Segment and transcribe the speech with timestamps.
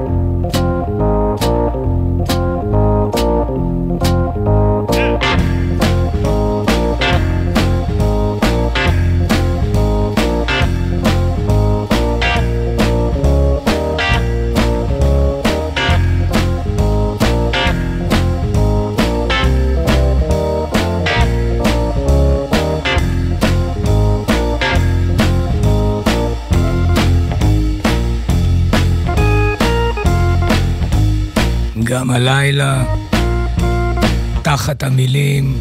[0.00, 0.79] גם
[32.20, 32.84] הלילה,
[34.42, 35.58] תחת המילים.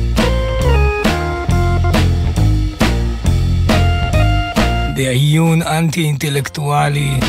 [4.95, 7.19] בעיון אנטי-אינטלקטואלי.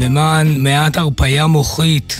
[0.00, 2.18] למען מעט הרפאיה מוחית.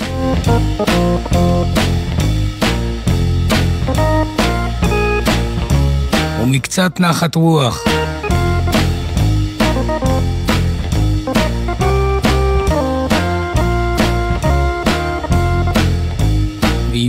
[6.42, 7.93] ומקצת נחת רוח.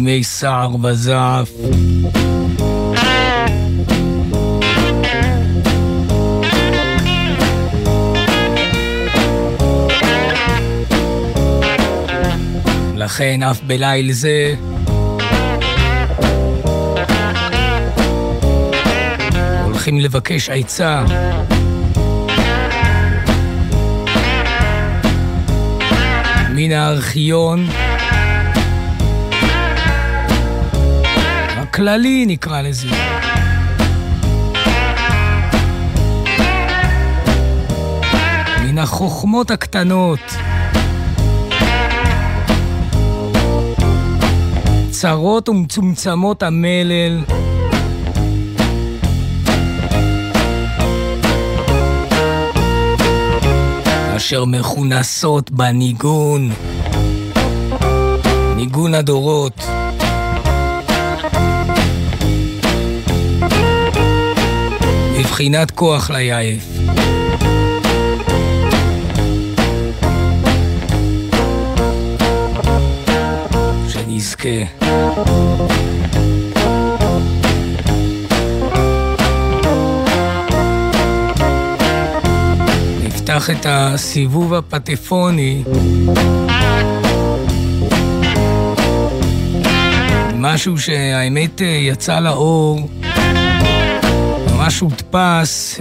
[0.06, 1.52] בימי סער וזעף.
[12.96, 14.56] לכן אף בליל זה
[19.64, 21.04] הולכים לבקש עצה.
[26.56, 27.68] מן הארכיון
[31.76, 32.88] הכללי נקרא לזה.
[38.64, 40.20] מן החוכמות הקטנות.
[44.90, 47.24] צרות ומצומצמות המלל.
[54.16, 56.52] אשר מכונסות בניגון,
[58.56, 59.75] ניגון הדורות.
[65.26, 66.66] בבחינת כוח ליעף.
[83.04, 85.64] נפתח את הסיבוב הפטפוני.
[90.36, 92.90] משהו שהאמת יצא לאור,
[94.66, 95.80] ממש הודפס,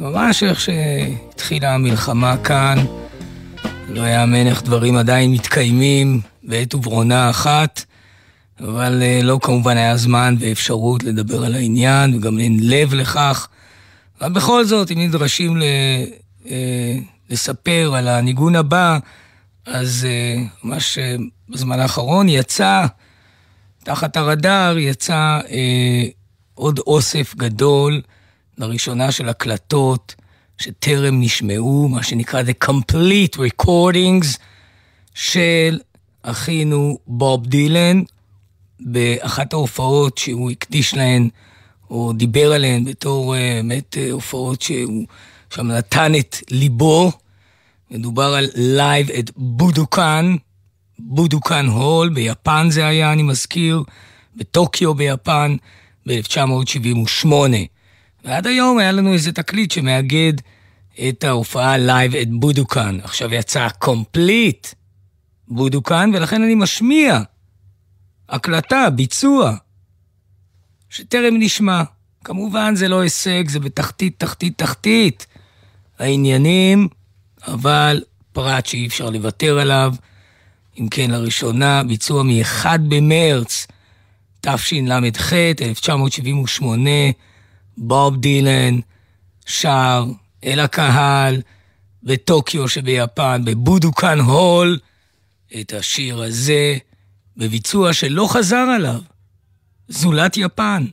[0.00, 2.78] ממש איך שהתחילה המלחמה כאן.
[3.88, 7.84] לא יאמן איך דברים עדיין מתקיימים בעת וברונה אחת,
[8.60, 13.48] אבל לא כמובן היה זמן ואפשרות לדבר על העניין, וגם אין לב לכך.
[14.20, 15.64] אבל בכל זאת, אם נדרשים ל...
[17.30, 18.98] לספר על הניגון הבא,
[19.66, 20.06] אז
[20.64, 20.98] ממש
[21.48, 22.86] בזמן האחרון יצא,
[23.84, 26.04] תחת הרדאר, יצא אה,
[26.54, 28.02] עוד אוסף גדול,
[28.58, 30.14] לראשונה של הקלטות
[30.58, 34.38] שטרם נשמעו, מה שנקרא The Complete Recordings
[35.14, 35.78] של
[36.22, 38.02] אחינו בוב דילן,
[38.80, 41.28] באחת ההופעות שהוא הקדיש להן,
[41.90, 45.06] או דיבר עליהן בתור באמת הופעות שהוא
[45.54, 47.12] שם נתן את ליבו.
[47.90, 50.36] מדובר על Live at בודוקן,
[50.98, 53.82] בודוקן הול, ביפן זה היה, אני מזכיר,
[54.36, 55.56] בטוקיו ביפן,
[56.06, 57.26] ב-1978.
[58.24, 60.32] ועד היום היה לנו איזה תקליט שמאגד
[61.08, 62.98] את ההופעה Live at בודוקן.
[63.02, 64.66] עכשיו יצא Complete
[65.48, 67.20] בודוקן, ולכן אני משמיע
[68.28, 69.56] הקלטה, ביצוע,
[70.90, 71.82] שטרם נשמע.
[72.24, 75.26] כמובן זה לא הישג, זה בתחתית, תחתית, תחתית
[75.98, 76.88] העניינים,
[77.46, 79.94] אבל פרט שאי אפשר לוותר עליו.
[80.80, 83.66] אם כן, לראשונה, ביצוע מ-1 במרץ
[84.44, 86.90] תשל"ח, 1978,
[87.76, 88.78] בוב דילן
[89.46, 90.04] שר
[90.44, 91.42] אל הקהל
[92.02, 94.78] בטוקיו שביפן, בבודוקן הול,
[95.60, 96.76] את השיר הזה,
[97.36, 99.00] בביצוע שלא חזר עליו,
[99.88, 100.84] זולת יפן.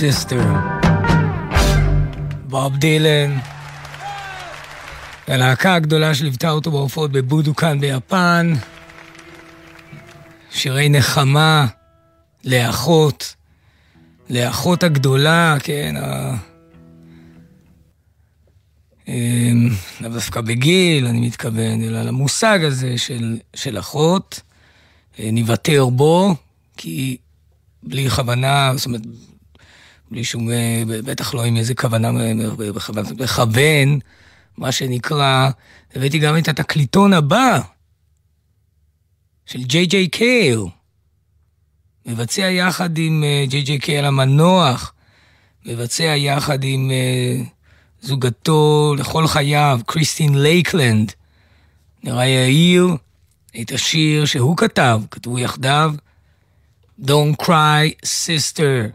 [0.00, 0.42] Sister.
[2.48, 3.38] בוב דילן.
[5.26, 8.52] הלהקה הגדולה שליוותה אותו בהופעות בבודוקאן ביפן.
[10.50, 11.66] שירי נחמה
[12.44, 13.34] לאחות,
[14.30, 15.94] לאחות הגדולה, כן.
[19.08, 19.68] אמ,
[20.00, 24.40] לאו דווקא בגיל, אני מתכוון, אלא למושג הזה של, של אחות.
[25.18, 26.34] אה, נוותר בו,
[26.76, 27.16] כי
[27.82, 29.02] בלי כוונה, זאת אומרת,
[30.10, 32.10] בלי שום, אה, בטח לא עם איזה כוונה
[33.18, 33.98] מכוון,
[34.58, 35.50] מה שנקרא,
[35.94, 37.60] הבאתי גם את התקליטון הבא,
[39.46, 40.60] של ג'יי ג'יי קייל.
[42.06, 44.92] מבצע יחד עם ג'יי ג'יי קייל המנוח,
[45.66, 47.46] מבצע יחד עם אה,
[48.06, 51.12] זוגתו לכל חייו, כריסטין לייקלנד.
[52.04, 52.86] נראה יאיר
[53.60, 55.94] את השיר שהוא כתב, כתבו יחדיו,
[56.98, 58.94] Don't cry, sister.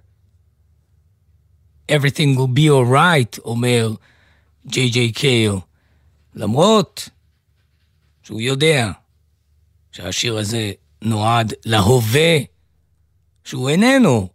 [1.91, 3.93] Everything will be alright, אומר
[4.67, 5.53] ג'יי ג'יי קייל.
[6.36, 7.10] למרות
[8.24, 8.91] שהוא יודע
[9.91, 10.71] שהשיר הזה
[11.01, 12.38] נועד להווה,
[13.43, 14.29] שהוא איננו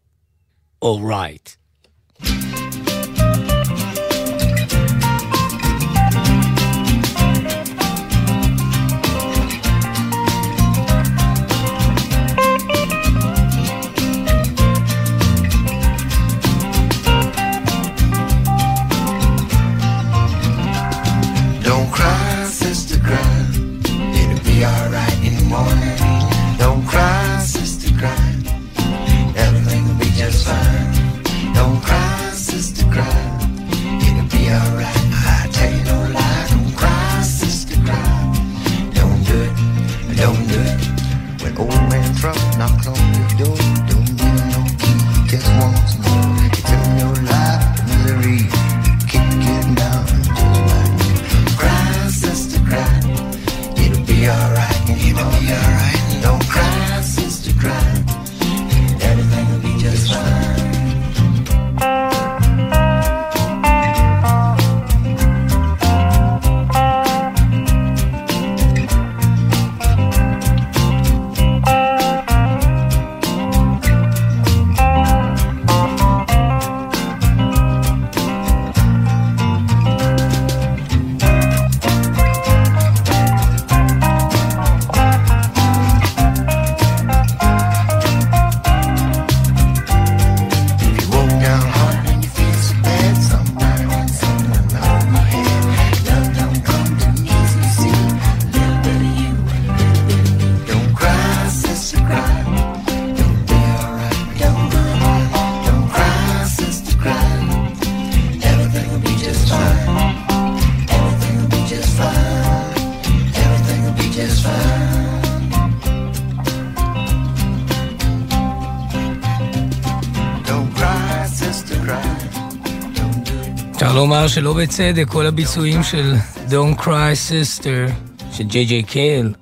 [123.87, 123.95] alright.
[123.95, 126.15] לומר שלא בצדק, כל הביצועים של
[126.49, 127.93] Don't Cry Sister
[128.33, 129.35] של ג'יי ג'יי קייל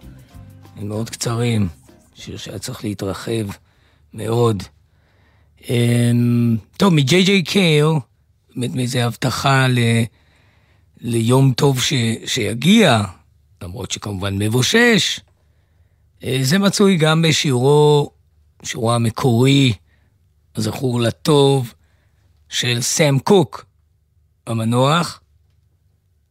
[0.77, 1.69] הם מאוד קצרים,
[2.15, 3.47] שיר שהיה צריך להתרחב
[4.15, 4.63] מאוד.
[5.61, 5.67] Um,
[6.77, 7.87] טוב, מג'יי ג'יי קייל,
[8.57, 9.79] באמת מאיזה הבטחה ל,
[11.01, 11.93] ליום טוב ש,
[12.27, 13.03] שיגיע,
[13.63, 15.21] למרות שכמובן מבושש,
[16.21, 18.11] uh, זה מצוי גם בשירו,
[18.63, 19.73] שירו המקורי,
[20.57, 21.75] הזכור לטוב,
[22.49, 23.74] של סם קוק.
[24.47, 25.21] המנוח,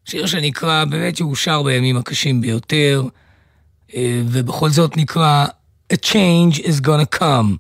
[0.06, 3.04] שיר שנקרא, באמת שהוא שר בימים הקשים ביותר,
[3.96, 5.46] אה, ובכל זאת נקרא
[5.94, 7.58] A Change is gonna come.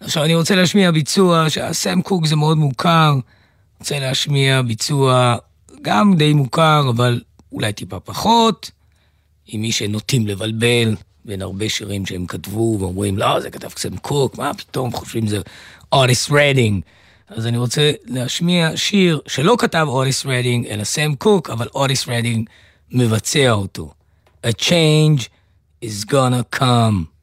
[0.00, 3.14] עכשיו אני רוצה להשמיע ביצוע, שהסם קוק זה מאוד מוכר,
[3.80, 5.36] רוצה להשמיע ביצוע
[5.82, 7.20] גם די מוכר, אבל
[7.52, 8.70] אולי טיפה פחות,
[9.46, 14.38] עם מי שנוטים לבלבל בין הרבה שירים שהם כתבו, ואומרים, לא, זה כתב סם קוק,
[14.38, 15.40] מה פתאום חושבים זה
[15.92, 16.82] אוטיס רדינג.
[17.28, 22.48] אז אני רוצה להשמיע שיר שלא כתב אוטיס רדינג, אלא סם קוק, אבל אוטיס רדינג
[22.90, 23.92] מבצע אותו.
[24.46, 25.22] A change
[25.84, 27.17] is gonna come.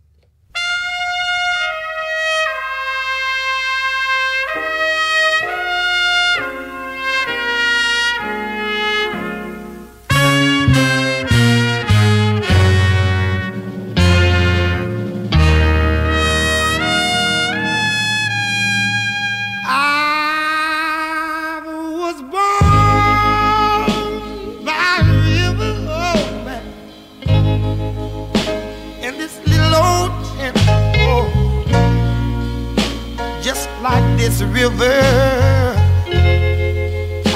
[34.25, 35.01] This river.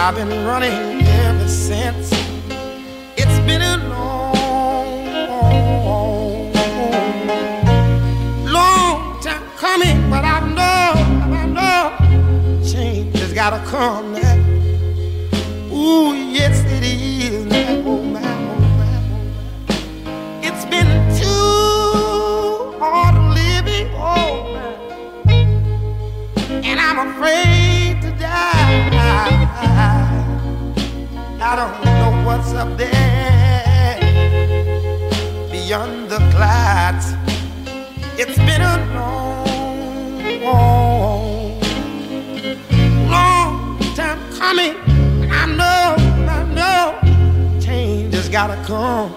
[0.01, 2.11] I've been running ever since.
[3.15, 5.05] It's been a long,
[8.45, 10.93] long time coming, but I know,
[11.37, 11.91] I know,
[12.65, 14.15] change has gotta come.
[15.71, 17.08] Ooh, yes it is
[31.59, 33.99] don't know what's up there
[35.51, 37.07] beyond the clouds.
[38.17, 40.39] It's been a long,
[43.11, 44.73] long, time coming.
[45.29, 45.97] I know,
[46.37, 46.97] I know,
[47.59, 49.13] change has gotta come.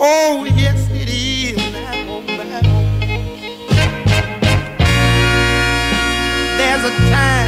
[0.00, 1.54] Oh, yes, it is.
[6.58, 7.43] There's a time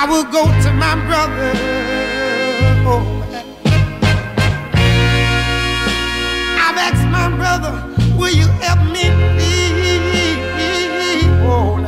[0.00, 1.50] I will go to my brother.
[2.86, 3.02] Oh,
[6.64, 7.74] I've asked my brother,
[8.16, 9.10] will you help me
[11.42, 11.82] oh,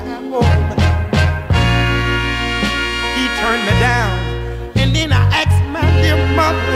[3.15, 4.13] He turned me down,
[4.75, 6.70] and then I asked my dear mother.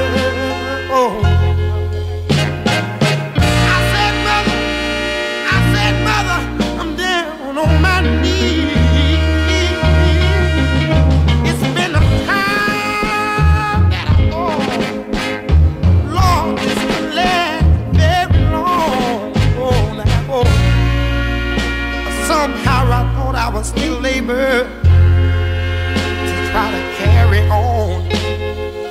[23.65, 24.69] Still able to
[26.51, 28.07] try to carry on.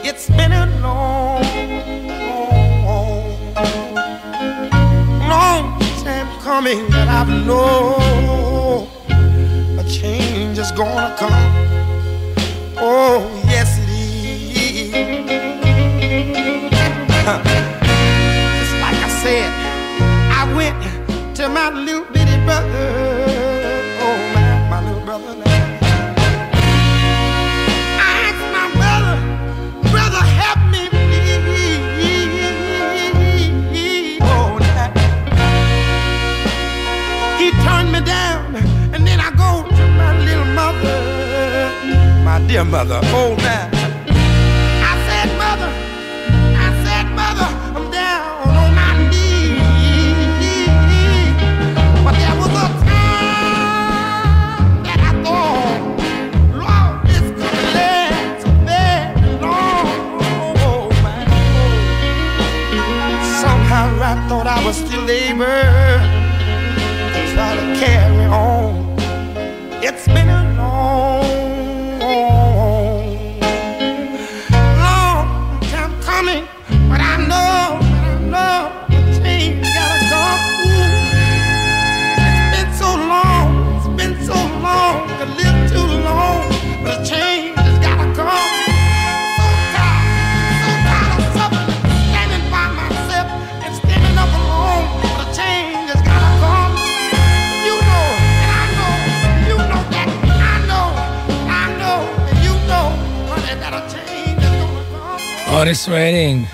[0.04, 1.44] It's been a long,
[2.88, 3.28] long,
[5.30, 8.88] long time coming that I've known
[9.78, 11.52] a change is gonna come.
[12.78, 14.92] Oh, yes, it is.
[18.60, 19.50] Just like I said,
[20.32, 23.03] I went to my little bitty brother.
[42.64, 43.00] grandmother.
[43.12, 43.73] Oh, now.
[105.64, 105.74] Come.
[105.74, 106.46] אוטיס רדינג.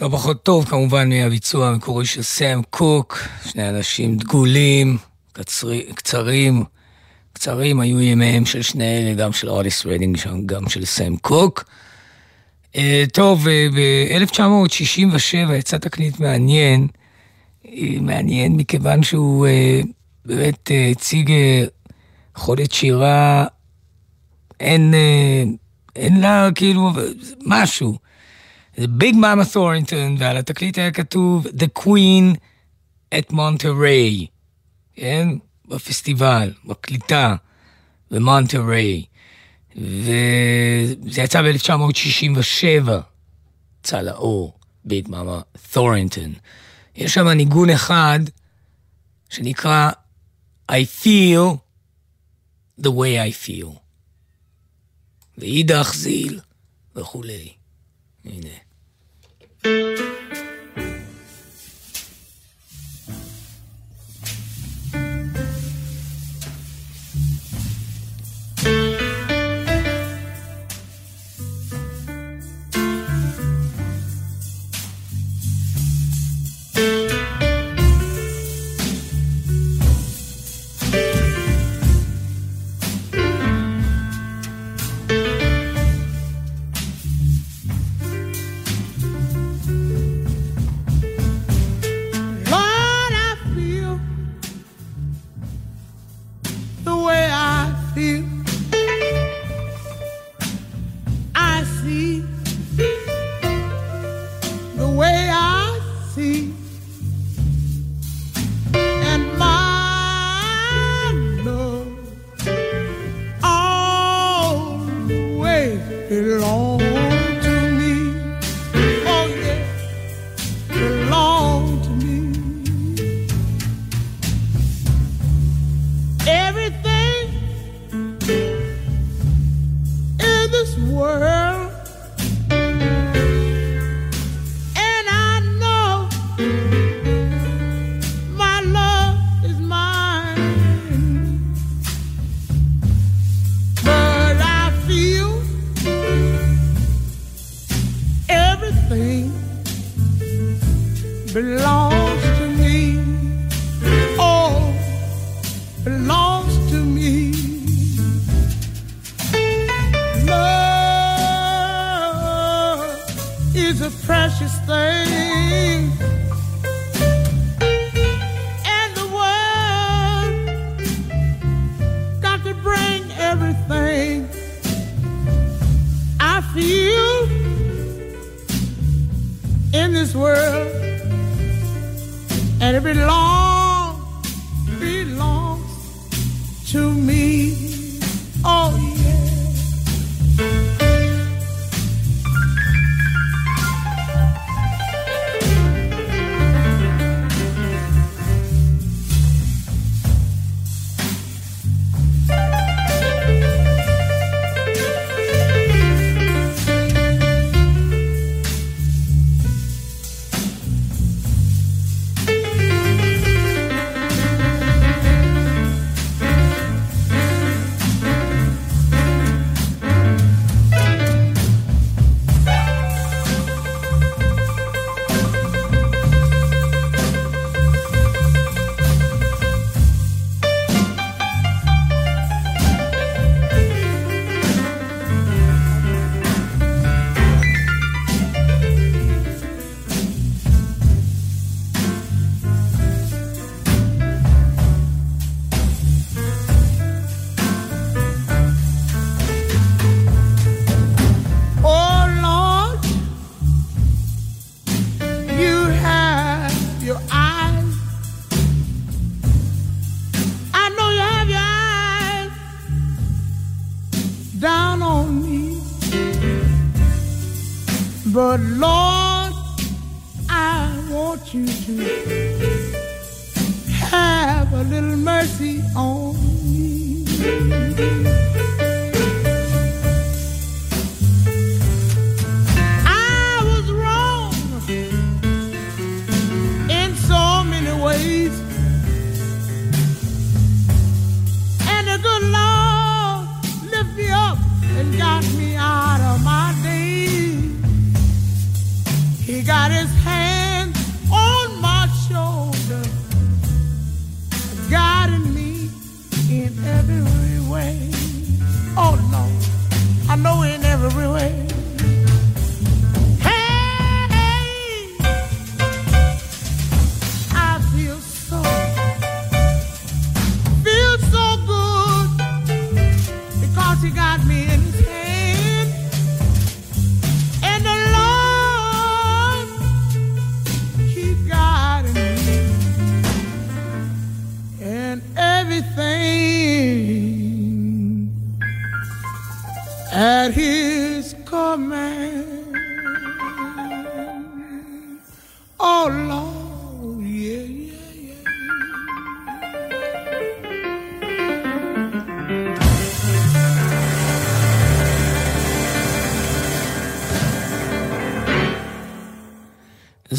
[0.00, 4.98] לא פחות טוב כמובן מהביצוע המקורי של סם קוק, שני אנשים דגולים,
[5.32, 6.64] קצרי, קצרים,
[7.32, 11.64] קצרים היו ימיהם של שני אלה, גם של אוטיס רדינג, גם של סם קוק.
[12.72, 12.78] אה,
[13.12, 16.86] טוב, אה, ב-1967 יצא תקליט מעניין,
[17.64, 17.68] אה,
[18.00, 19.86] מעניין מכיוון שהוא אה,
[20.24, 21.88] באמת הציג uh,
[22.36, 23.46] יכולת שירה,
[24.60, 24.94] אין...
[24.94, 25.61] Uh,
[25.96, 26.90] אין לה כאילו
[27.46, 27.98] משהו.
[28.76, 32.36] זה ביג מאמה תורינטון, ועל התקליט היה כתוב The Queen
[33.14, 34.26] at Monterey,
[34.94, 35.28] כן?
[35.68, 37.34] בפסטיבל, בקליטה,
[38.10, 39.04] במונטריי.
[39.76, 42.90] וזה יצא ב-1967,
[43.80, 45.40] יצא לאור, ביג מאמה
[45.72, 46.32] תורינטון.
[46.96, 48.20] יש שם ניגון אחד
[49.28, 49.90] שנקרא
[50.72, 51.56] I feel
[52.80, 53.81] the way I feel.
[55.38, 56.40] ואידך זיל
[56.96, 57.52] וכולי.
[58.24, 58.56] הנה.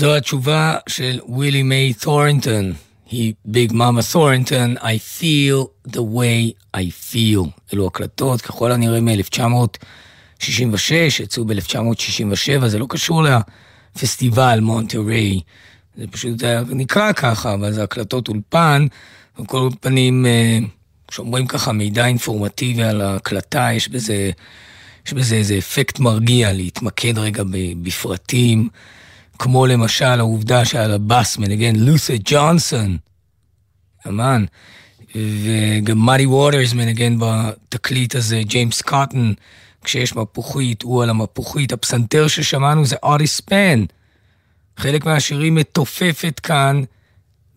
[0.03, 2.73] זו התשובה של ווילי מיי תורנטון.
[3.11, 7.47] היא ביג מאמה תורנטון, I feel the way I feel.
[7.73, 13.23] אלו הקלטות, ככל הנראה מ-1966, יצאו ב-1967, זה לא קשור
[13.95, 15.39] לפסטיבל מונטריי.
[15.97, 18.87] זה פשוט נקרא ככה, אבל זה הקלטות אולפן,
[19.39, 20.59] וכל אולפנים, אה,
[21.07, 24.31] כשאומרים ככה מידע אינפורמטיבי על ההקלטה, יש בזה,
[25.07, 27.43] יש בזה איזה אפקט מרגיע, להתמקד רגע
[27.81, 28.69] בפרטים.
[29.39, 32.97] כמו למשל העובדה שעל הבאס מנגן לות'ר ג'ונסון,
[34.07, 34.45] אמן,
[35.15, 39.33] וגם מאדי ווטרס מנגן בתקליט הזה, ג'יימס קוטן,
[39.83, 43.85] כשיש מפוחית, הוא על המפוחית, הפסנתר ששמענו זה אוטיס ספן.
[44.77, 46.83] חלק מהשירים מתופפת כאן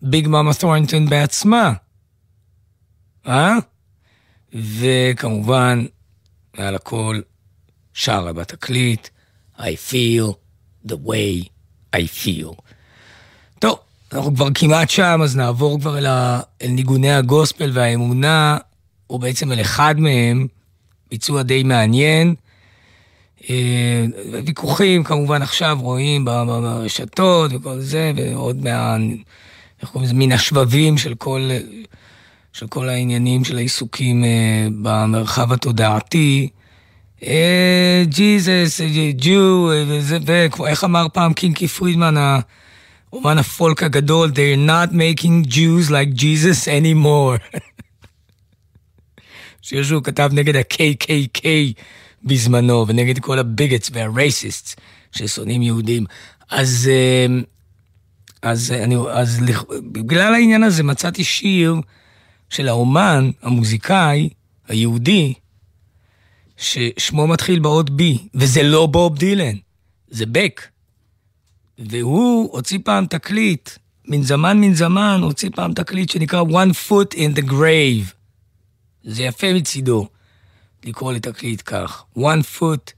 [0.01, 1.73] ביג מאמה תורנטון בעצמה.
[3.27, 3.53] אה?
[4.53, 5.85] וכמובן,
[6.57, 7.21] מעל הכל,
[7.93, 9.07] שרה בתקליט,
[9.57, 10.33] I feel
[10.87, 11.56] the way
[11.97, 12.61] I feel.
[13.59, 13.79] טוב,
[14.13, 16.39] אנחנו כבר כמעט שם, אז נעבור כבר אל, ה...
[16.61, 18.57] אל ניגוני הגוספל והאמונה,
[19.09, 20.47] או בעצם אל אחד מהם,
[21.11, 22.35] ביצוע די מעניין.
[23.49, 24.05] אה,
[24.45, 28.97] ויכוחים כמובן עכשיו רואים ברשתות וכל זה, ועוד מה...
[29.81, 30.15] איך קוראים לזה?
[30.19, 31.49] מן השבבים של כל,
[32.53, 36.49] של כל העניינים של העיסוקים אה, במרחב התודעתי.
[38.05, 38.81] ג'יזוס,
[39.17, 42.15] ג'ו, וזה, ואיך אמר פעם קינקי פרידמן
[43.13, 47.57] אומן הפולק הגדול, they're not making Jews like Jesus anymore.
[49.61, 51.45] שיר שהוא כתב נגד ה-KKK
[52.23, 54.75] בזמנו, ונגד כל הביגטס והרייסיסטס
[55.11, 56.05] ששונאים יהודים.
[56.49, 57.39] אז, אה,
[58.41, 59.41] אז, אני, אז
[59.91, 61.75] בגלל העניין הזה מצאתי שיר
[62.49, 64.29] של האומן, המוזיקאי,
[64.67, 65.33] היהודי,
[66.57, 69.55] ששמו מתחיל באות בי, וזה לא בוב דילן,
[70.07, 70.67] זה בק.
[71.79, 73.69] והוא הוציא פעם תקליט,
[74.05, 78.13] מן זמן מן זמן, הוציא פעם תקליט שנקרא One Foot in the Grave.
[79.03, 80.07] זה יפה מצידו
[80.85, 82.91] לקרוא לתקליט כך, One Foot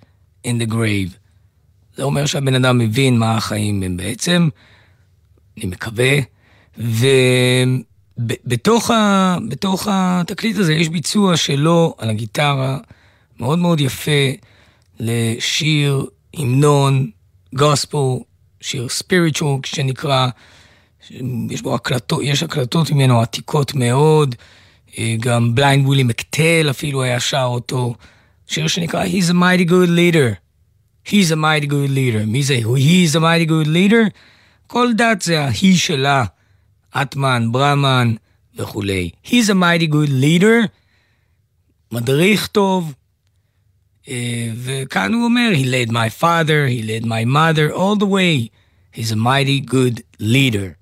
[0.47, 1.17] in the Grave.
[1.95, 4.49] זה אומר שהבן אדם מבין מה החיים הם בעצם,
[5.57, 6.17] אני מקווה,
[8.17, 9.37] ובתוך ה...
[10.21, 12.77] התקליט הזה יש ביצוע שלו על הגיטרה,
[13.39, 14.31] מאוד מאוד יפה,
[14.99, 17.09] לשיר, המנון,
[17.55, 18.25] גוספו,
[18.61, 20.29] שיר ספיריטואל שנקרא,
[21.49, 24.35] יש בו הקלטות, יש הקלטות ממנו עתיקות מאוד,
[24.97, 27.95] אה, גם בליינד ווילי מקטל אפילו היה שר אותו,
[28.47, 30.35] שיר שנקרא He's a mighty good leader.
[31.09, 32.25] He's a mighty good leader.
[32.27, 34.09] מי זה He's a mighty good leader?
[34.67, 36.23] כל דת זה ההיא שלה,
[37.01, 38.15] אטמן, ברמן
[38.55, 39.09] וכולי.
[39.25, 40.67] He's a mighty good leader,
[41.91, 42.93] מדריך טוב,
[44.55, 48.49] וכאן הוא אומר, He led my father, he led my mother all the way.
[48.93, 50.79] He's a mighty good leader.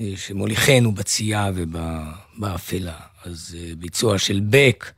[0.00, 2.96] אה, שמוליכנו בצייה ובאפלה.
[3.24, 4.92] אז אה, ביצוע של בק,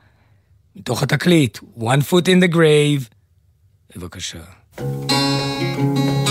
[0.76, 3.14] מתוך התקליט, One foot in the grave,
[3.96, 4.42] בבקשה.
[4.78, 6.27] בין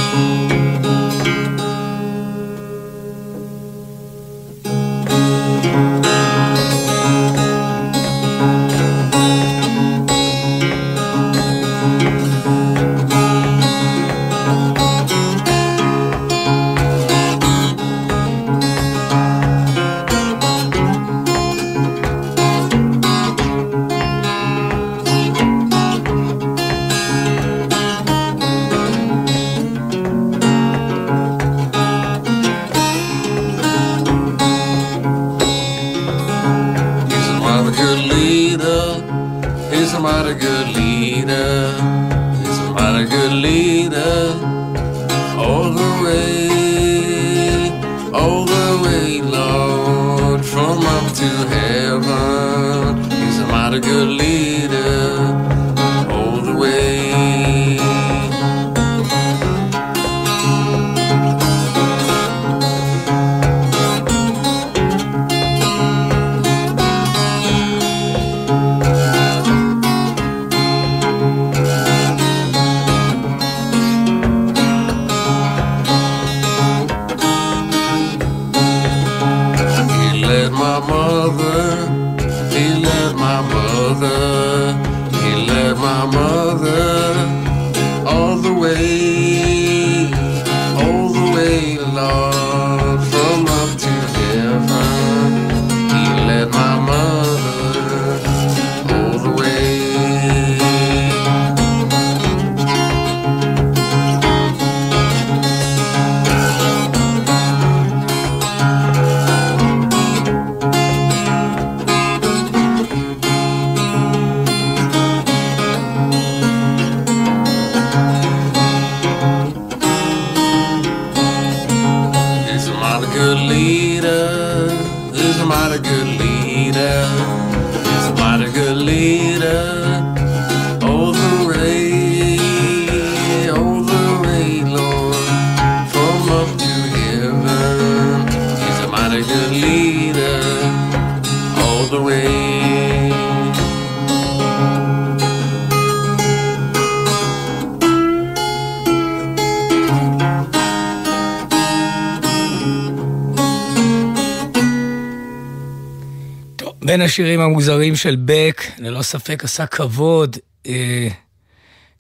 [157.17, 161.07] השירים המוזרים של בק, ללא ספק עשה כבוד אה,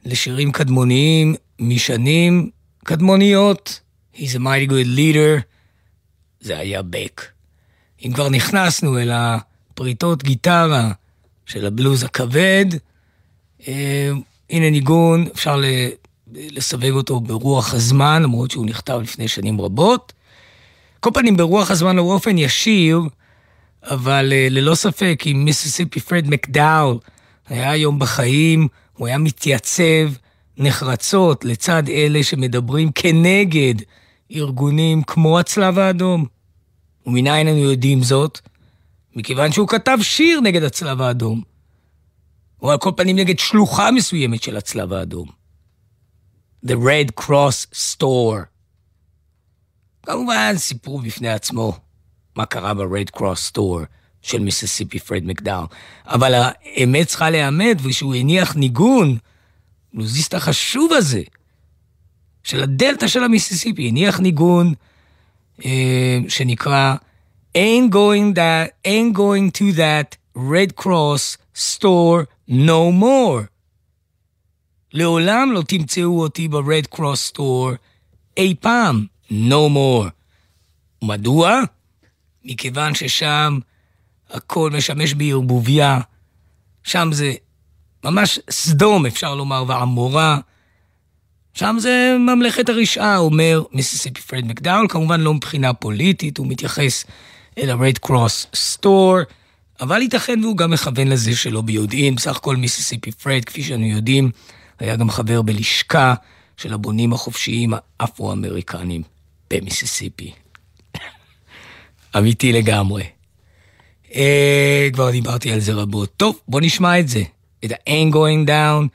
[0.05, 2.49] לשירים קדמוניים משנים
[2.83, 3.79] קדמוניות.
[4.15, 5.41] He's a mighty good leader,
[6.39, 7.25] זה היה בק.
[8.05, 10.91] אם כבר נכנסנו אל הפריטות גיטרה
[11.45, 12.65] של הבלוז הכבד,
[13.67, 14.11] אה,
[14.49, 15.61] הנה ניגון, אפשר
[16.33, 20.13] לסווג אותו ברוח הזמן, למרות שהוא נכתב לפני שנים רבות.
[20.99, 23.01] כל פנים, ברוח הזמן הוא באופן ישיר,
[23.89, 26.97] אבל uh, ללא ספק, אם מיסיסיפי פרד מקדאול
[27.47, 30.13] היה היום בחיים, הוא היה מתייצב
[30.57, 33.75] נחרצות לצד אלה שמדברים כנגד
[34.31, 36.25] ארגונים כמו הצלב האדום.
[37.05, 38.39] ומנין אנו יודעים זאת?
[39.15, 41.41] מכיוון שהוא כתב שיר נגד הצלב האדום.
[42.61, 45.27] או על כל פנים נגד שלוחה מסוימת של הצלב האדום.
[46.65, 48.43] The Red Cross Store.
[50.03, 51.86] כמובן, סיפרו בפני עצמו
[52.37, 53.85] מה קרה ב-Red Cross Store
[54.21, 55.63] של מיסיסיפי פרד מקדאו.
[56.05, 59.17] אבל האמת צריכה להיאמת, ושהוא הניח ניגון,
[59.93, 61.21] בלוזיסט החשוב הזה,
[62.43, 64.73] של הדלתא של המיסיסיפי, הניח ניגון
[65.65, 66.95] אה, שנקרא
[67.55, 73.45] Ain't going, that, ain't going to that Red Cross store no more.
[74.93, 77.75] לעולם לא תמצאו אותי ב-Red Cross store
[78.37, 80.09] אי פעם, no more.
[81.03, 81.61] מדוע?
[82.47, 83.59] מכיוון ששם
[84.29, 85.99] הכל משמש בערבוביה,
[86.83, 87.33] שם זה
[88.03, 90.39] ממש סדום, אפשר לומר, ועמורה.
[91.53, 97.05] שם זה ממלכת הרשעה, אומר מיסיסיפי פרד מקדאול, כמובן לא מבחינה פוליטית, הוא מתייחס
[97.57, 99.33] אל ה-Red Cross Store,
[99.81, 102.15] אבל ייתכן והוא גם מכוון לזה שלא ביודעין.
[102.15, 104.31] בסך הכל מיסיסיפי פרד, כפי שאנו יודעים,
[104.79, 106.13] היה גם חבר בלשכה
[106.57, 109.01] של הבונים החופשיים האפרו-אמריקנים
[109.53, 110.31] במיסיסיפי.
[112.17, 113.03] אמיתי לגמרי.
[114.15, 116.13] אה, כבר דיברתי על זה רבות.
[116.17, 117.23] טוב, בוא נשמע את זה.
[117.65, 118.89] את ה-ain't going down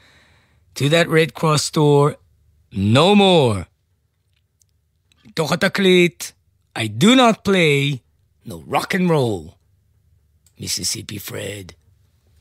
[0.74, 2.12] to that red cross store
[2.72, 3.62] no more.
[5.24, 6.24] מתוך התקליט,
[6.78, 7.96] I do not play
[8.46, 9.52] no rock and roll.
[10.60, 11.72] מיסיסיפי פרד,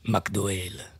[0.04, 0.91] מקדואל.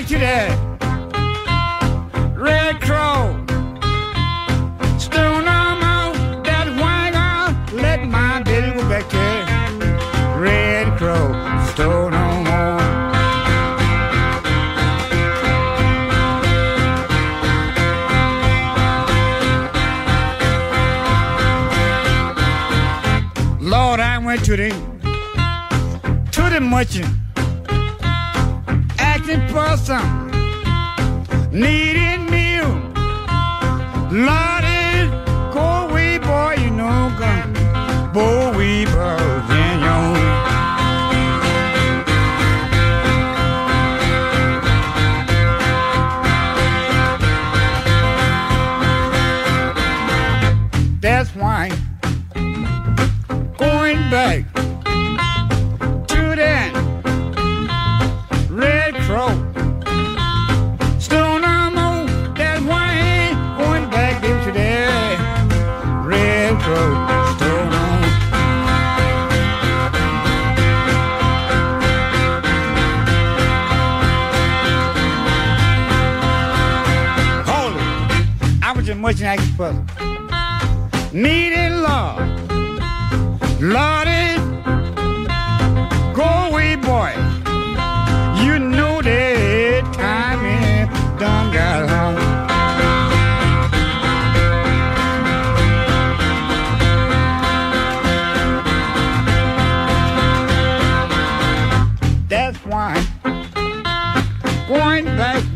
[0.00, 0.58] Executive,
[2.34, 3.36] Red Crow,
[4.98, 10.40] Stone Armo, that wagon, let my baby go back there.
[10.40, 11.34] Red Crow,
[11.74, 12.80] Stone Armo.
[23.60, 24.70] Lord, I went to the
[26.32, 27.19] to the merchant
[29.86, 30.30] some
[31.52, 32.68] needed meal.
[34.12, 34.39] Love
[79.10, 79.22] it.
[79.22, 79.74] I much like.
[81.12, 82.18] Needing love.
[83.60, 84.36] Lordy,
[86.14, 87.12] go away, boy.
[88.42, 90.88] You know that time is
[91.18, 92.18] done got home.
[102.28, 103.04] That's why
[104.68, 105.49] going back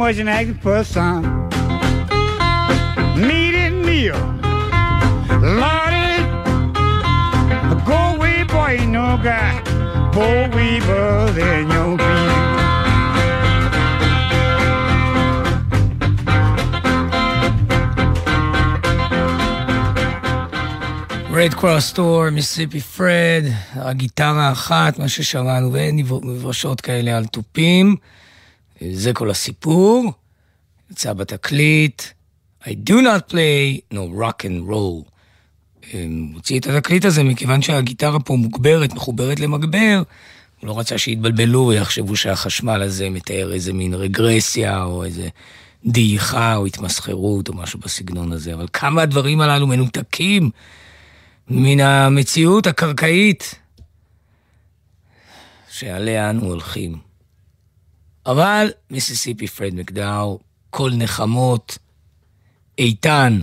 [0.00, 1.24] and asking for some.
[3.16, 4.20] Meat and meal.
[5.60, 6.18] Lordy,
[7.84, 9.64] go away, boy, you know, got
[10.14, 12.38] boll weevils in your feet.
[21.30, 23.44] רד קרוס טור, מיסיסיפי פרד,
[23.74, 27.96] הגיטרה האחת, מה ששמענו, ואין מברשות כאלה על תופים.
[28.90, 30.12] זה כל הסיפור.
[30.90, 32.02] יצא בתקליט,
[32.62, 35.10] I do not play no rock and roll.
[36.34, 40.02] הוציא את התקליט הזה מכיוון שהגיטרה פה מוגברת, מחוברת למגבר.
[40.60, 45.28] הוא לא רצה שיתבלבלו ויחשבו שהחשמל הזה מתאר איזה מין רגרסיה או איזה
[45.84, 48.54] דעיכה או התמסחרות או משהו בסגנון הזה.
[48.54, 50.50] אבל כמה הדברים הללו מנותקים
[51.48, 53.54] מן המציאות הקרקעית
[55.70, 57.07] שעליה אנו הולכים.
[58.28, 60.38] אבל מיסיסיפי פרד מקדאו,
[60.70, 61.78] כל נחמות,
[62.78, 63.40] איתן,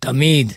[0.00, 0.52] תמיד.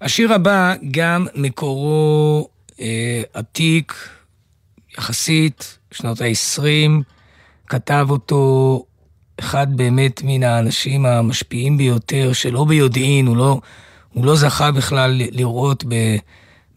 [0.00, 2.48] השיר הבא גם מקורו
[2.80, 3.94] אה, עתיק,
[4.98, 6.90] יחסית, שנות ה-20,
[7.66, 8.84] כתב אותו
[9.40, 13.60] אחד באמת מן האנשים המשפיעים ביותר, שלא ביודעין, הוא לא,
[14.12, 16.16] הוא לא זכה בכלל לראות ב,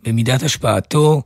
[0.04, 1.22] במידת השפעתו.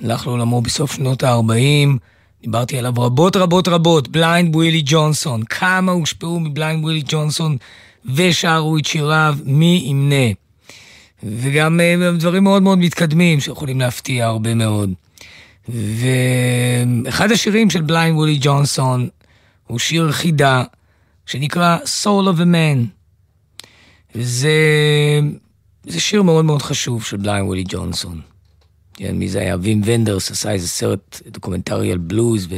[0.00, 1.98] הלך לעולמו בסוף שנות ה-40,
[2.42, 7.56] דיברתי עליו רבות רבות רבות, בליינד ווילי ג'ונסון, כמה הושפעו מבליינד ווילי ג'ונסון
[8.14, 10.32] ושרו את שיריו, מי ימנה.
[11.22, 14.92] וגם אה, דברים מאוד מאוד מתקדמים שיכולים להפתיע הרבה מאוד.
[15.68, 19.08] ואחד השירים של בליינד ווילי ג'ונסון
[19.66, 20.62] הוא שיר חידה
[21.26, 22.86] שנקרא Soul of a Man.
[24.14, 24.50] וזה
[25.86, 28.20] זה שיר מאוד מאוד חשוב של בליינד ווילי ג'ונסון.
[28.98, 29.56] כן, מי זה היה?
[29.60, 32.48] וים ונדרס עשה איזה סרט דוקומנטרי על בלוז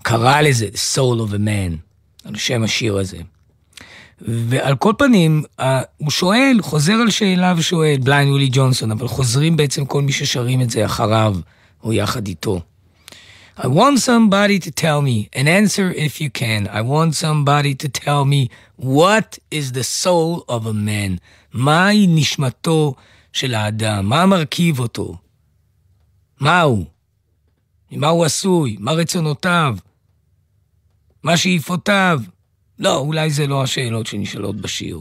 [0.00, 1.76] וקרא לזה Soul of a Man,
[2.24, 3.18] על שם השיר הזה.
[4.20, 5.42] ועל כל פנים,
[5.96, 10.60] הוא שואל, חוזר על שאלה ושואל, בליינד ווילי ג'ונסון, אבל חוזרים בעצם כל מי ששרים
[10.60, 11.36] את זה אחריו,
[11.84, 12.60] או יחד איתו.
[13.58, 16.68] I want somebody to tell me, an answer if you can.
[16.68, 21.18] I want somebody to tell me what is the soul of a man.
[21.54, 22.94] מהי נשמתו
[23.32, 24.06] של האדם?
[24.06, 25.16] מה מרכיב אותו?
[26.40, 26.86] מה הוא?
[27.90, 28.76] ממה הוא עשוי?
[28.80, 29.76] מה רצונותיו?
[31.22, 32.20] מה שאיפותיו?
[32.78, 35.00] לא, אולי זה לא השאלות שנשאלות בשיר.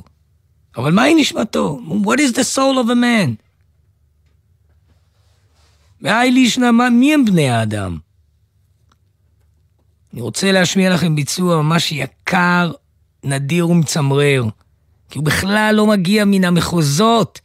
[0.77, 1.79] אבל מהי נשמתו?
[2.03, 3.35] What is the soul of a man?
[6.01, 7.97] בהאי לישנא, מי הם בני האדם?
[10.13, 12.71] אני רוצה להשמיע לכם ביצוע ממש יקר,
[13.23, 14.45] נדיר ומצמרר,
[15.09, 17.41] כי הוא בכלל לא מגיע מן המחוזות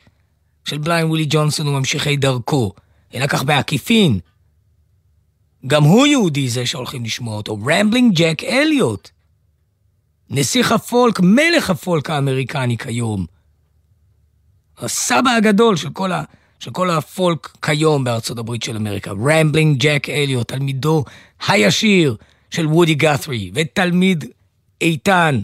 [0.64, 2.72] של בליינד ווילי ג'ונסון וממשיכי דרכו,
[3.14, 4.18] אלא כך בעקיפין.
[5.66, 9.10] גם הוא יהודי זה שהולכים לשמוע אותו, רמבלינג ג'ק אליוט.
[10.30, 13.26] נסיך הפולק, מלך הפולק האמריקני כיום.
[14.78, 16.22] הסבא הגדול של כל, ה,
[16.58, 19.10] של כל הפולק כיום בארצות הברית של אמריקה.
[19.10, 21.04] רמבלינג ג'ק אליוט, תלמידו
[21.48, 22.16] הישיר
[22.50, 24.24] של וודי גת'רי, ותלמיד
[24.80, 25.40] איתן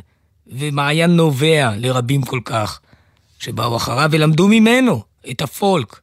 [0.46, 2.80] ומעיין נובע לרבים כל כך,
[3.38, 6.00] שבאו אחריו ולמדו ממנו את הפולק,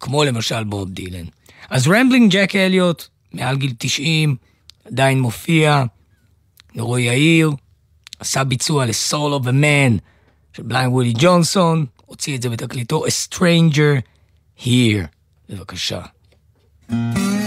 [0.00, 1.24] כמו למשל בוב דילן.
[1.70, 4.36] אז רמבלינג ג'ק אליוט, מעל גיל 90,
[4.84, 5.84] עדיין מופיע,
[6.74, 7.50] נרו יאיר,
[8.18, 9.48] עשה ביצוע ל-Soul of
[10.56, 14.00] של בליין ווילי ג'ונסון, הוציא את זה בתקליטו A Stranger
[14.58, 15.06] Here.
[15.48, 16.00] בבקשה.
[16.90, 17.37] I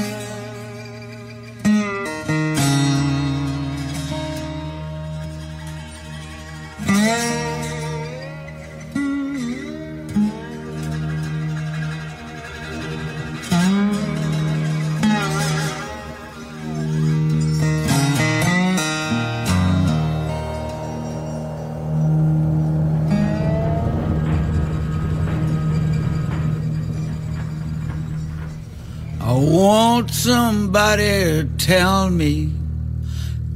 [30.91, 32.51] somebody tell me.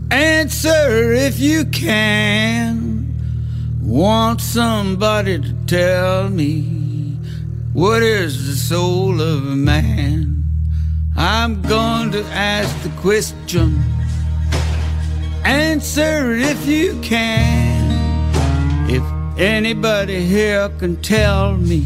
[0.10, 3.14] Answer if you can.
[3.82, 7.18] Want somebody to tell me
[7.74, 10.44] what is the soul of a man.
[11.18, 13.84] I'm going to ask the question.
[15.44, 18.90] Answer if you can.
[18.90, 19.04] If
[19.38, 21.82] anybody here can tell me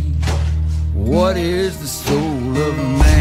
[0.94, 3.19] what is the soul of a man.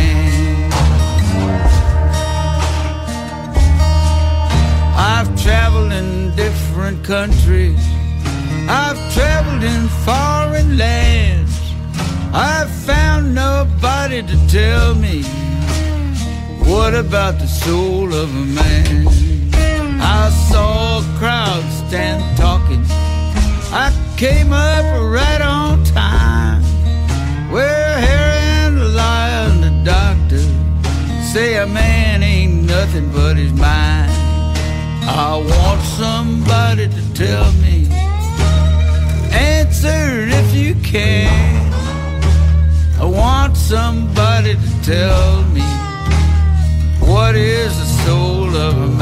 [6.88, 7.78] Different countries.
[8.68, 11.52] I've traveled in foreign lands.
[12.32, 15.22] I've found nobody to tell me
[16.64, 19.06] what about the soul of a man.
[20.00, 22.82] I saw a crowd stand talking.
[23.70, 26.62] I came up right on time.
[27.52, 27.98] We're
[28.64, 30.40] and the lion, the doctor
[31.32, 34.17] say a man ain't nothing but his mind.
[35.10, 37.88] I want somebody to tell me.
[39.32, 41.72] Answer if you can.
[43.00, 45.62] I want somebody to tell me
[47.00, 48.97] what is the soul of a man.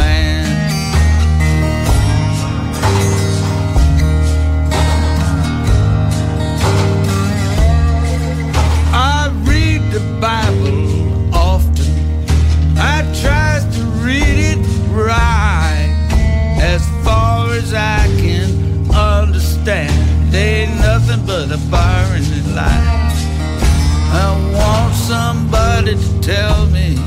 [26.27, 26.99] Tell me.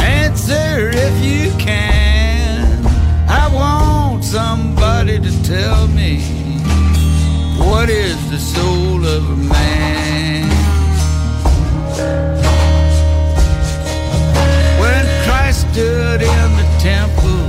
[0.00, 2.64] Answer if you can.
[3.28, 6.22] I want somebody to tell me
[7.58, 10.48] what is the soul of a man.
[14.80, 17.44] When Christ stood in the temple,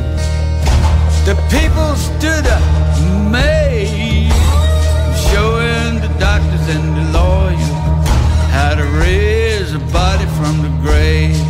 [1.23, 2.45] the people stood
[3.07, 4.35] amazed,
[5.31, 7.69] showing the doctors and the lawyers
[8.51, 9.24] how to raise
[9.75, 11.44] a body from the grave.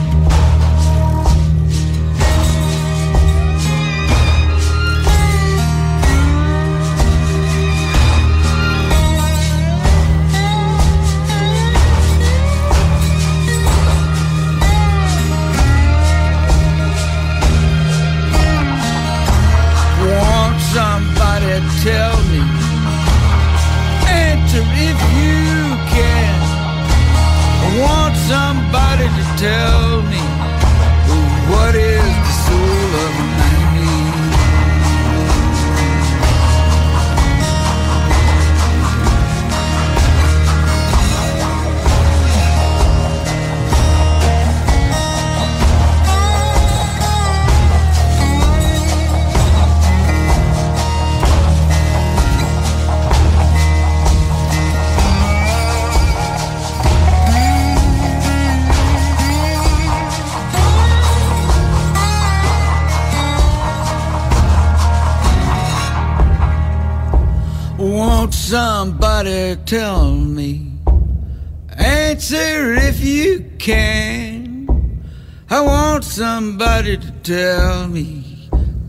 [77.26, 78.08] Tell me.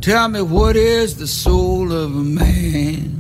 [0.01, 3.13] Tell me what is the soul of a man.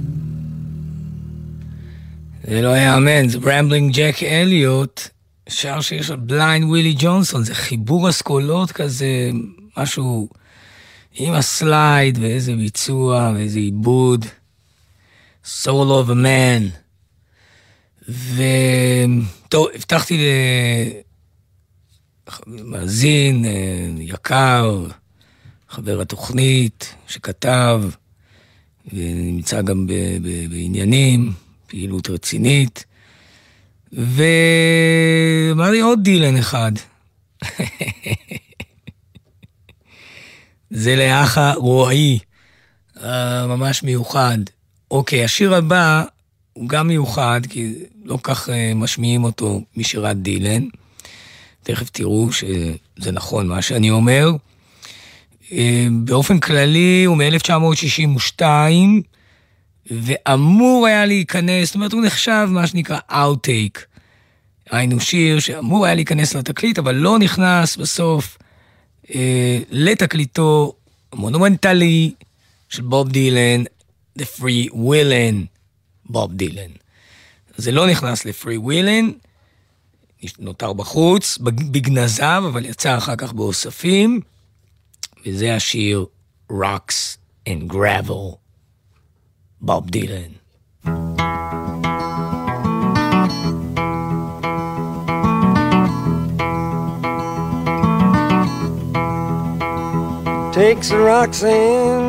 [2.44, 5.00] זה לא יאמן, זה רמבלינג ג'ק אליוט,
[5.48, 9.30] שר שיר של בליינד ווילי ג'ונסון, זה חיבור אסכולות כזה,
[9.76, 10.28] משהו
[11.14, 14.24] עם הסלייד ואיזה ביצוע ואיזה עיבוד.
[15.44, 16.76] Soul of a man.
[18.08, 20.28] וטוב, הבטחתי
[22.46, 24.86] למאזין אה, יקר,
[25.76, 27.82] חבר התוכנית, שכתב,
[28.92, 31.32] ונמצא גם ב- ב- בעניינים,
[31.66, 32.84] פעילות רצינית,
[33.92, 36.72] ואמר לי עוד דילן אחד.
[40.70, 42.18] זה לאחה רועי,
[43.48, 44.38] ממש מיוחד.
[44.90, 46.04] אוקיי, השיר הבא
[46.52, 47.74] הוא גם מיוחד, כי
[48.04, 50.68] לא כך אה, משמיעים אותו משירת דילן.
[51.62, 54.30] תכף תראו שזה נכון מה שאני אומר.
[55.52, 58.42] אה, באופן כללי הוא מ-1962,
[59.90, 63.80] ואמור היה להיכנס, זאת אומרת הוא נחשב מה שנקרא Outtake.
[64.70, 68.38] היינו שיר שאמור היה להיכנס לתקליט, אבל לא נכנס בסוף
[69.14, 70.74] אה, לתקליטו
[71.12, 72.12] המונומנטלי
[72.68, 73.62] של בוב דילן,
[74.18, 75.46] The Free Willin,
[76.04, 76.70] בוב דילן.
[77.56, 79.10] זה לא נכנס לפרי ווילן,
[80.38, 84.20] נותר בחוץ, בגנזיו, אבל יצא אחר כך באוספים,
[85.25, 86.05] וזה השיר
[86.51, 87.17] Rocks
[87.49, 88.35] and Gravel,
[89.61, 90.31] בוב דילן.
[100.53, 102.03] Takes the rocks and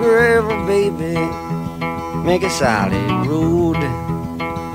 [0.00, 1.16] gravel, baby.
[2.24, 3.80] Make a solid road.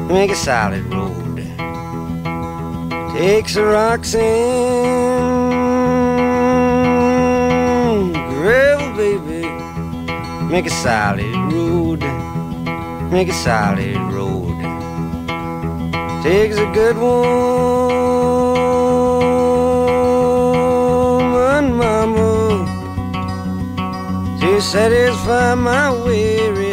[0.10, 1.14] Make a solid road.
[3.17, 4.23] takes a Roxanne.
[8.12, 9.49] Gravel, baby,
[10.53, 12.01] make a solid road,
[13.11, 14.57] make a solid road.
[16.23, 17.17] Takes a good woman,
[21.73, 22.67] mama,
[24.41, 26.66] to satisfy my weary.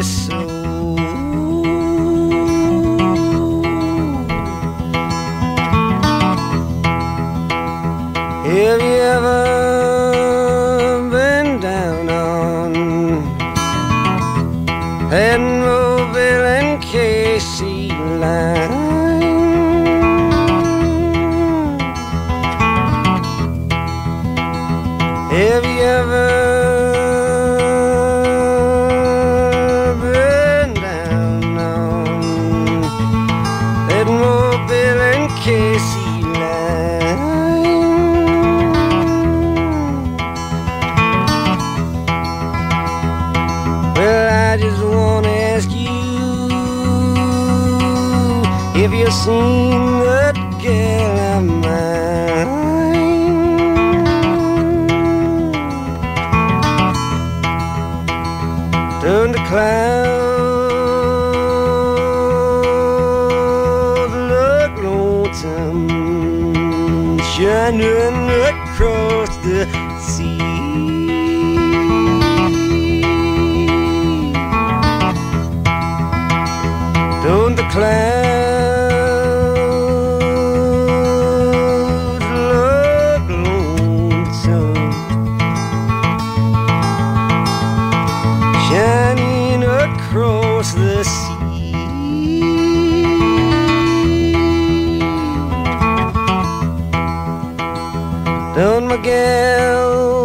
[99.34, 100.24] Gal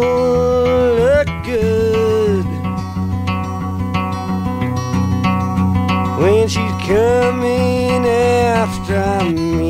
[1.02, 2.46] look good?
[6.20, 9.24] when she's coming after
[9.58, 9.69] me.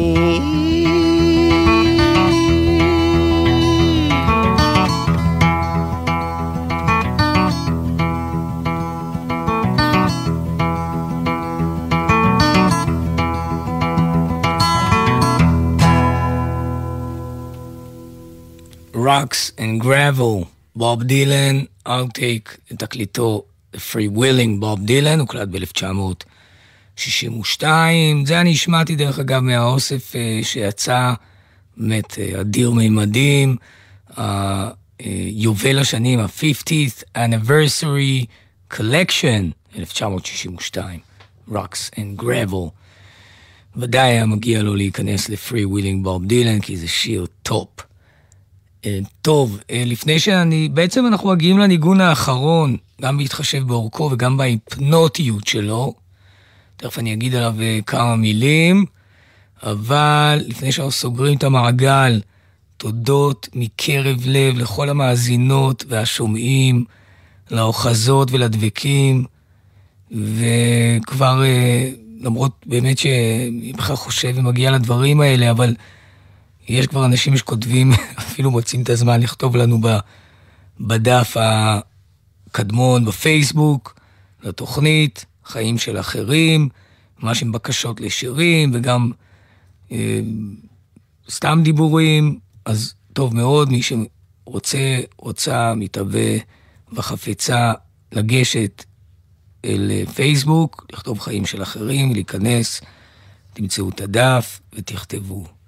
[19.11, 20.44] Rocks and Gravel,
[20.76, 23.44] בוב דילן, outtake, תקליטו
[23.92, 27.62] Freewheelin', בוב דילן, הוקלט ב-1962.
[28.24, 31.12] זה אני השמעתי דרך אגב מהאוסף אה, שיצא,
[31.76, 33.56] באמת אה, אדיר מימדים,
[35.30, 38.26] יובל השנים, ה-50th Anniversary
[38.74, 41.00] Collection, 1962,
[41.48, 42.70] Rocks and Gravel.
[43.76, 47.89] ודאי היה מגיע לו להיכנס ל Freewheelin' בוב דילן, כי זה שיר טופ.
[48.86, 55.46] אה, טוב, אה, לפני שאני, בעצם אנחנו מגיעים לניגון האחרון, גם בהתחשב באורכו וגם בהיפנוטיות
[55.46, 55.94] שלו.
[56.76, 58.84] תכף אני אגיד עליו אה, כמה מילים,
[59.62, 62.20] אבל לפני שאנחנו סוגרים את המעגל,
[62.76, 66.84] תודות מקרב לב לכל המאזינות והשומעים,
[67.50, 69.24] לאוחזות ולדבקים,
[70.10, 71.42] וכבר,
[72.20, 75.74] למרות באמת שאני בכלל חושב ומגיע לדברים האלה, אבל
[76.68, 79.80] יש כבר אנשים שכותבים, אפילו מוצאים את הזמן לכתוב לנו
[80.80, 84.00] בדף הקדמון בפייסבוק,
[84.42, 86.68] לתוכנית, חיים של אחרים,
[87.22, 89.11] ממש עם בקשות לשירים וגם
[89.92, 90.20] אה,
[91.30, 96.36] סתם דיבורים, אז טוב מאוד, מי שרוצה, רוצה, מתהווה
[96.92, 97.72] וחפצה
[98.12, 98.84] לגשת
[99.64, 102.80] אל פייסבוק, לכתוב חיים של אחרים, להיכנס,
[103.52, 105.59] תמצאו את הדף ותכתבו.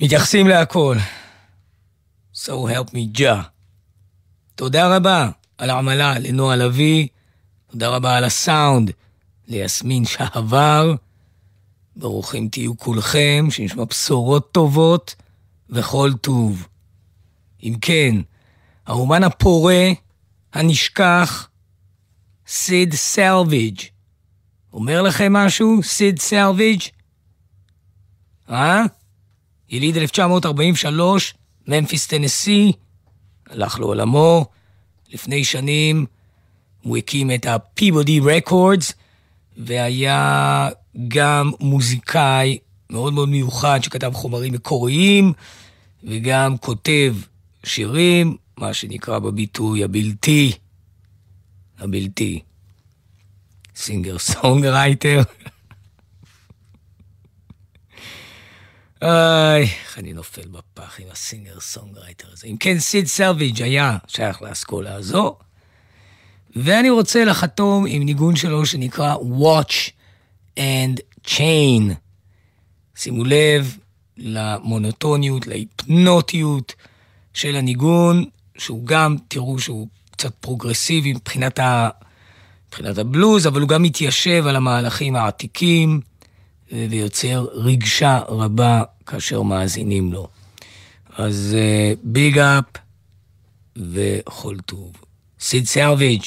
[0.00, 0.96] מתייחסים להכל.
[2.34, 3.42] So help me Jah.
[4.54, 7.08] תודה רבה על העמלה לנועה לביא,
[7.70, 8.90] תודה רבה על הסאונד
[9.48, 10.94] ליסמין שעבר.
[11.96, 15.14] ברוכים תהיו כולכם, שנשמע בשורות טובות
[15.70, 16.68] וכל טוב.
[17.62, 18.14] אם כן,
[18.86, 19.88] האומן הפורה,
[20.52, 21.48] הנשכח,
[22.46, 23.80] סיד סלוויג'.
[24.72, 26.82] אומר לכם משהו, סיד סלוויג'?
[28.50, 28.82] אה?
[29.70, 31.34] יליד 1943,
[31.68, 32.72] ממפיס טנסי,
[33.50, 34.46] הלך לעולמו.
[35.12, 36.06] לפני שנים
[36.82, 38.92] הוא הקים את ה-Peabody Records,
[39.56, 40.68] והיה
[41.08, 42.58] גם מוזיקאי
[42.90, 45.32] מאוד מאוד מיוחד שכתב חומרים מקוריים,
[46.04, 47.16] וגם כותב
[47.64, 50.52] שירים, מה שנקרא בביטוי הבלתי,
[51.78, 52.42] הבלתי,
[53.76, 55.22] singer songwriter.
[59.02, 62.46] איי, איך אני נופל בפח עם ה singer songwriter הזה.
[62.46, 65.36] אם כן, סיד סלוויג' היה שייך לאסכולה הזו,
[66.56, 69.90] ואני רוצה לחתום עם ניגון שלו שנקרא Watch
[70.56, 71.94] and Chain.
[72.96, 73.76] שימו לב
[74.16, 76.74] למונוטוניות, להיפנוטיות
[77.34, 78.24] של הניגון,
[78.58, 81.88] שהוא גם, תראו שהוא קצת פרוגרסיבי מבחינת, ה...
[82.68, 86.00] מבחינת הבלוז, אבל הוא גם מתיישב על המהלכים העתיקים
[86.72, 90.28] ויוצר רגשה רבה כאשר מאזינים לו.
[91.16, 91.56] אז
[92.02, 92.64] big uh, up
[93.76, 94.92] וכל טוב.
[95.40, 96.22] סיד סלוויג'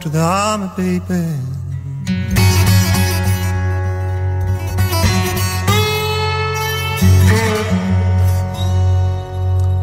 [0.00, 1.24] to the army, baby.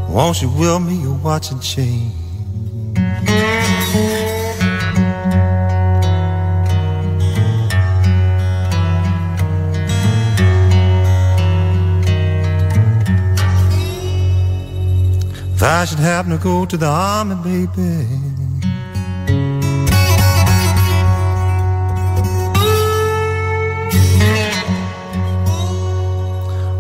[0.09, 2.11] Won't you will me your watch and chain?
[15.55, 18.34] If I should happen to go to the army, baby.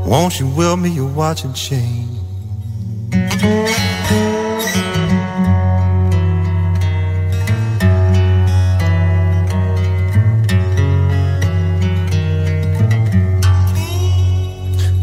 [0.05, 2.07] Won't you will me your watch and chain?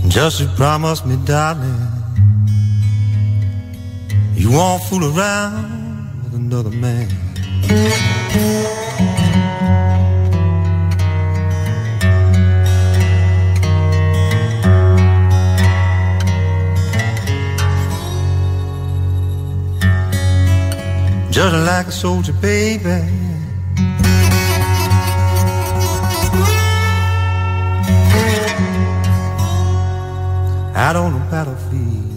[0.08, 1.88] Just you promise me, darling,
[4.34, 7.08] you won't fool around with another man.
[21.42, 23.02] Just like a soldier, baby.
[30.76, 32.10] Out on the battlefield.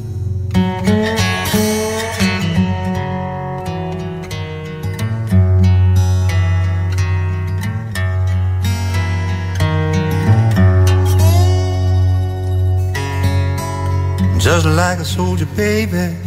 [14.40, 16.25] Just like a soldier, baby.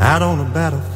[0.00, 0.87] Out on the battlefield.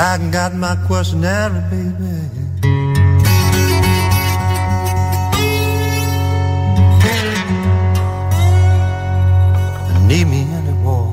[0.00, 2.28] I got my questionnaire, baby.
[10.06, 10.46] Need me
[10.84, 11.08] wall.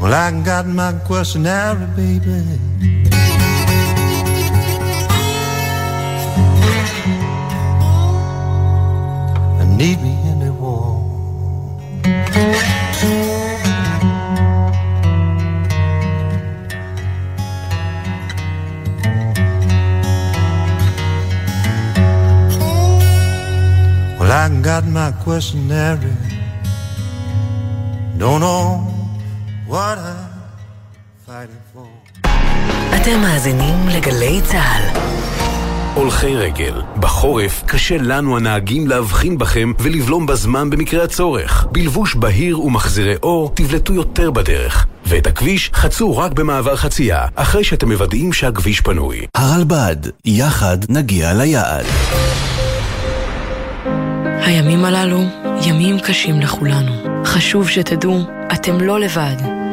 [0.00, 3.15] Well, I got my questionnaire, baby.
[9.81, 10.95] need me in the wall.
[24.17, 25.97] Well, I got my questionnaire.
[28.21, 28.63] Don't know
[29.67, 30.29] what I'm
[31.25, 31.87] fighting for.
[32.95, 35.04] אתם מאזינים לגלי צה"ל.
[35.96, 36.82] הולכי רגל.
[37.00, 41.66] בחורף קשה לנו הנהגים להבחין בכם ולבלום בזמן במקרה הצורך.
[41.72, 44.86] בלבוש בהיר ומחזירי אור תבלטו יותר בדרך.
[45.06, 49.26] ואת הכביש חצו רק במעבר חצייה, אחרי שאתם מוודאים שהכביש פנוי.
[49.34, 51.84] הרלב"ד, יחד נגיע ליעד.
[54.24, 55.22] הימים הללו
[55.62, 56.92] ימים קשים לכולנו.
[57.24, 59.55] חשוב שתדעו, אתם לא לבד.